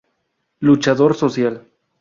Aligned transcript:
Luchador 0.61 1.13
Social. 1.13 1.63